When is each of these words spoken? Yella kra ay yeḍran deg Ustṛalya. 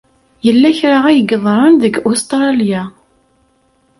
Yella 0.45 0.69
kra 0.77 0.99
ay 1.07 1.19
yeḍran 1.31 1.73
deg 1.83 1.95
Ustṛalya. 2.11 2.83